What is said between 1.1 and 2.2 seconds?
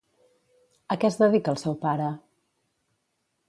es dedica el seu pare?